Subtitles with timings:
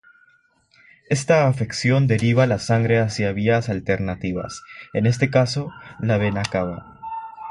[1.09, 6.97] Esta afección deriva la sangre hacia vías alternativas, en este caso, la vena cava.